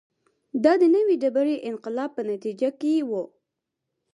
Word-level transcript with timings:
دا 0.63 0.73
د 0.81 0.83
نوې 0.95 1.15
ډبرې 1.21 1.55
انقلاب 1.69 2.09
په 2.17 2.21
نتیجه 2.31 2.69
کې 2.79 2.93
و 3.09 3.11